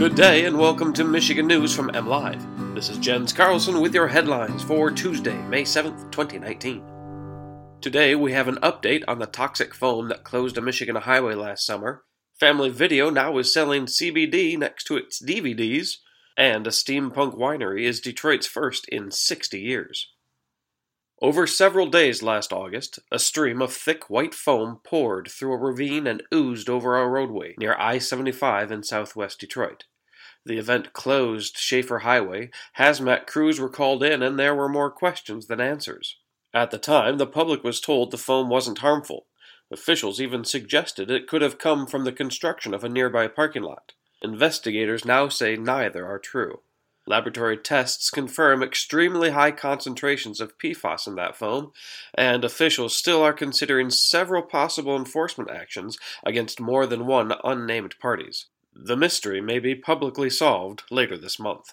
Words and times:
Good 0.00 0.14
day 0.14 0.46
and 0.46 0.56
welcome 0.56 0.94
to 0.94 1.04
Michigan 1.04 1.46
News 1.46 1.76
from 1.76 1.90
M 1.92 2.06
Live. 2.06 2.42
This 2.74 2.88
is 2.88 2.96
Jens 2.96 3.34
Carlson 3.34 3.82
with 3.82 3.94
your 3.94 4.08
headlines 4.08 4.62
for 4.62 4.90
Tuesday, 4.90 5.36
May 5.42 5.62
7th, 5.62 6.10
2019. 6.10 6.82
Today 7.82 8.14
we 8.14 8.32
have 8.32 8.48
an 8.48 8.56
update 8.62 9.04
on 9.06 9.18
the 9.18 9.26
toxic 9.26 9.74
foam 9.74 10.08
that 10.08 10.24
closed 10.24 10.56
a 10.56 10.62
Michigan 10.62 10.96
highway 10.96 11.34
last 11.34 11.66
summer. 11.66 12.04
Family 12.38 12.70
Video 12.70 13.10
now 13.10 13.36
is 13.36 13.52
selling 13.52 13.84
CBD 13.84 14.56
next 14.56 14.84
to 14.84 14.96
its 14.96 15.22
DVDs, 15.22 15.96
and 16.34 16.66
a 16.66 16.70
steampunk 16.70 17.36
winery 17.38 17.82
is 17.82 18.00
Detroit's 18.00 18.46
first 18.46 18.88
in 18.88 19.10
60 19.10 19.60
years. 19.60 20.08
Over 21.22 21.46
several 21.46 21.86
days 21.86 22.22
last 22.22 22.50
August, 22.50 22.98
a 23.12 23.18
stream 23.18 23.60
of 23.60 23.74
thick 23.74 24.08
white 24.08 24.34
foam 24.34 24.80
poured 24.82 25.28
through 25.30 25.52
a 25.52 25.58
ravine 25.58 26.06
and 26.06 26.22
oozed 26.32 26.70
over 26.70 26.96
our 26.96 27.10
roadway 27.10 27.54
near 27.58 27.76
I 27.78 27.98
75 27.98 28.72
in 28.72 28.82
southwest 28.82 29.38
Detroit. 29.38 29.84
The 30.46 30.56
event 30.56 30.94
closed 30.94 31.58
Schaefer 31.58 31.98
Highway, 31.98 32.50
hazmat 32.78 33.26
crews 33.26 33.60
were 33.60 33.68
called 33.68 34.02
in, 34.02 34.22
and 34.22 34.38
there 34.38 34.54
were 34.54 34.68
more 34.70 34.90
questions 34.90 35.46
than 35.46 35.60
answers. 35.60 36.16
At 36.54 36.70
the 36.70 36.78
time, 36.78 37.18
the 37.18 37.26
public 37.26 37.62
was 37.62 37.82
told 37.82 38.10
the 38.10 38.16
foam 38.16 38.48
wasn't 38.48 38.78
harmful. 38.78 39.26
Officials 39.70 40.22
even 40.22 40.44
suggested 40.44 41.10
it 41.10 41.28
could 41.28 41.42
have 41.42 41.58
come 41.58 41.86
from 41.86 42.04
the 42.04 42.12
construction 42.12 42.72
of 42.72 42.82
a 42.82 42.88
nearby 42.88 43.28
parking 43.28 43.62
lot. 43.62 43.92
Investigators 44.22 45.04
now 45.04 45.28
say 45.28 45.54
neither 45.54 46.06
are 46.06 46.18
true. 46.18 46.60
Laboratory 47.10 47.56
tests 47.56 48.08
confirm 48.08 48.62
extremely 48.62 49.30
high 49.30 49.50
concentrations 49.50 50.40
of 50.40 50.56
PFAS 50.58 51.08
in 51.08 51.16
that 51.16 51.34
foam, 51.36 51.72
and 52.14 52.44
officials 52.44 52.96
still 52.96 53.20
are 53.20 53.32
considering 53.32 53.90
several 53.90 54.42
possible 54.42 54.94
enforcement 54.96 55.50
actions 55.50 55.98
against 56.24 56.60
more 56.60 56.86
than 56.86 57.08
one 57.08 57.32
unnamed 57.42 57.96
parties. 57.98 58.46
The 58.72 58.96
mystery 58.96 59.40
may 59.40 59.58
be 59.58 59.74
publicly 59.74 60.30
solved 60.30 60.84
later 60.88 61.18
this 61.18 61.40
month. 61.40 61.72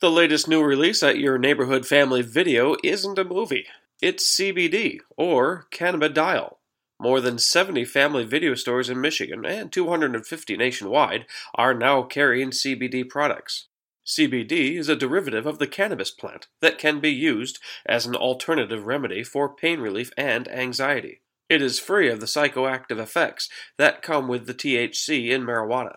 The 0.00 0.10
latest 0.10 0.48
new 0.48 0.62
release 0.62 1.02
at 1.02 1.18
your 1.18 1.36
neighborhood 1.36 1.84
family 1.84 2.22
video 2.22 2.76
isn't 2.82 3.18
a 3.18 3.24
movie. 3.24 3.66
It's 4.00 4.34
CBD, 4.40 5.00
or 5.18 5.66
cannabidiol. 5.70 6.54
More 6.98 7.20
than 7.20 7.38
70 7.38 7.84
family 7.84 8.24
video 8.24 8.54
stores 8.54 8.88
in 8.88 9.02
Michigan 9.02 9.44
and 9.44 9.70
250 9.70 10.56
nationwide 10.56 11.26
are 11.54 11.74
now 11.74 12.04
carrying 12.04 12.52
CBD 12.52 13.06
products. 13.06 13.66
CBD 14.06 14.78
is 14.78 14.88
a 14.88 14.94
derivative 14.94 15.46
of 15.46 15.58
the 15.58 15.66
cannabis 15.66 16.12
plant 16.12 16.46
that 16.60 16.78
can 16.78 17.00
be 17.00 17.10
used 17.10 17.58
as 17.84 18.06
an 18.06 18.14
alternative 18.14 18.86
remedy 18.86 19.24
for 19.24 19.52
pain 19.52 19.80
relief 19.80 20.12
and 20.16 20.46
anxiety. 20.48 21.22
It 21.48 21.60
is 21.60 21.80
free 21.80 22.08
of 22.08 22.20
the 22.20 22.26
psychoactive 22.26 22.98
effects 22.98 23.48
that 23.78 24.02
come 24.02 24.28
with 24.28 24.46
the 24.46 24.54
THC 24.54 25.30
in 25.30 25.42
marijuana. 25.42 25.96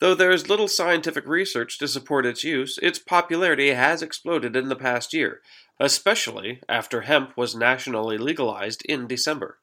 Though 0.00 0.14
there 0.14 0.30
is 0.30 0.48
little 0.48 0.68
scientific 0.68 1.26
research 1.26 1.78
to 1.78 1.88
support 1.88 2.26
its 2.26 2.44
use, 2.44 2.78
its 2.82 2.98
popularity 2.98 3.70
has 3.70 4.02
exploded 4.02 4.56
in 4.56 4.68
the 4.68 4.76
past 4.76 5.12
year, 5.12 5.40
especially 5.78 6.60
after 6.68 7.02
hemp 7.02 7.36
was 7.36 7.54
nationally 7.54 8.18
legalized 8.18 8.84
in 8.86 9.06
December. 9.06 9.58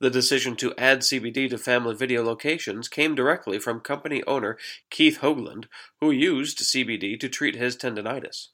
The 0.00 0.10
decision 0.10 0.56
to 0.56 0.74
add 0.76 1.00
CBD 1.00 1.48
to 1.50 1.58
family 1.58 1.94
video 1.94 2.22
locations 2.22 2.88
came 2.88 3.14
directly 3.14 3.58
from 3.58 3.80
company 3.80 4.22
owner 4.26 4.58
Keith 4.90 5.18
Hoogland, 5.20 5.66
who 6.00 6.10
used 6.10 6.58
CBD 6.58 7.18
to 7.20 7.28
treat 7.28 7.56
his 7.56 7.76
tendonitis. 7.76 8.48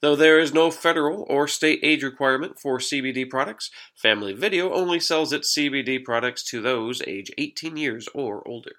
Though 0.00 0.16
there 0.16 0.38
is 0.38 0.54
no 0.54 0.70
federal 0.70 1.26
or 1.28 1.48
state 1.48 1.80
age 1.82 2.02
requirement 2.02 2.58
for 2.58 2.78
CBD 2.78 3.28
products, 3.28 3.70
Family 3.94 4.32
Video 4.32 4.72
only 4.72 5.00
sells 5.00 5.32
its 5.32 5.54
CBD 5.56 6.02
products 6.04 6.42
to 6.44 6.60
those 6.60 7.02
age 7.06 7.30
18 7.36 7.76
years 7.76 8.08
or 8.14 8.46
older. 8.46 8.76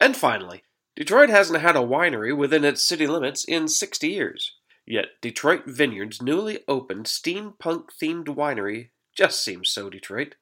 And 0.00 0.16
finally, 0.16 0.64
Detroit 0.96 1.30
hasn't 1.30 1.60
had 1.60 1.76
a 1.76 1.80
winery 1.80 2.36
within 2.36 2.64
its 2.64 2.86
city 2.86 3.06
limits 3.06 3.44
in 3.44 3.68
60 3.68 4.08
years. 4.08 4.56
Yet 4.86 5.06
Detroit 5.20 5.64
Vineyard's 5.66 6.20
newly 6.20 6.60
opened 6.66 7.06
steampunk 7.06 7.90
themed 8.02 8.26
winery 8.26 8.90
just 9.16 9.42
seems 9.42 9.70
so 9.70 9.88
Detroit. 9.88 10.34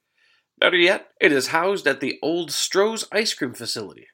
Better 0.60 0.76
yet, 0.76 1.08
it 1.18 1.32
is 1.32 1.48
housed 1.48 1.86
at 1.86 2.00
the 2.00 2.18
old 2.22 2.50
Stroh's 2.50 3.08
ice 3.10 3.32
cream 3.32 3.54
facility. 3.54 4.08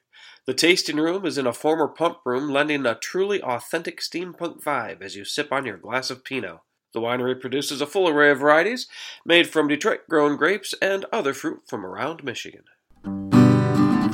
The 0.45 0.53
tasting 0.53 0.95
room 0.95 1.25
is 1.25 1.37
in 1.37 1.45
a 1.45 1.51
former 1.51 1.89
pump 1.89 2.19
room, 2.25 2.49
lending 2.49 2.85
a 2.85 2.95
truly 2.95 3.41
authentic 3.43 3.99
steampunk 3.99 4.63
vibe 4.63 5.01
as 5.01 5.17
you 5.17 5.25
sip 5.25 5.51
on 5.51 5.65
your 5.65 5.75
glass 5.75 6.09
of 6.09 6.23
Pinot. 6.23 6.59
The 6.93 7.01
winery 7.01 7.37
produces 7.37 7.81
a 7.81 7.85
full 7.85 8.07
array 8.07 8.31
of 8.31 8.39
varieties 8.39 8.87
made 9.25 9.47
from 9.47 9.67
Detroit 9.67 10.07
grown 10.09 10.37
grapes 10.37 10.73
and 10.81 11.03
other 11.11 11.33
fruit 11.33 11.63
from 11.67 11.85
around 11.85 12.23
Michigan. 12.23 12.63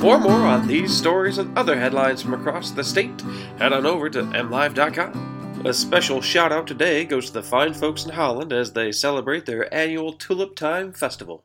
For 0.00 0.18
more 0.18 0.44
on 0.44 0.66
these 0.66 0.92
stories 0.92 1.38
and 1.38 1.56
other 1.56 1.78
headlines 1.78 2.20
from 2.20 2.34
across 2.34 2.72
the 2.72 2.82
state, 2.82 3.20
head 3.58 3.72
on 3.72 3.86
over 3.86 4.10
to 4.10 4.24
mlive.com. 4.24 5.62
A 5.64 5.72
special 5.72 6.20
shout 6.20 6.50
out 6.50 6.66
today 6.66 7.04
goes 7.04 7.26
to 7.26 7.32
the 7.34 7.44
fine 7.44 7.72
folks 7.74 8.04
in 8.04 8.10
Holland 8.10 8.52
as 8.52 8.72
they 8.72 8.90
celebrate 8.90 9.46
their 9.46 9.72
annual 9.72 10.12
Tulip 10.12 10.56
Time 10.56 10.92
Festival. 10.92 11.44